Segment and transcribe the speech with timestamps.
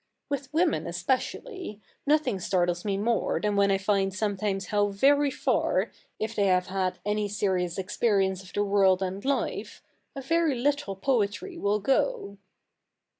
[0.29, 5.91] With women especially, nothing startles me more than when I find sometimes how very far,
[6.17, 9.83] if they have had any serious experience of the world and life,
[10.15, 12.39] a very little poetry will go.'